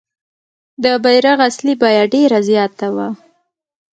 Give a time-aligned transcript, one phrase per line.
[0.83, 3.07] د بیرغ اصلي بیه ډېره زیاته وه.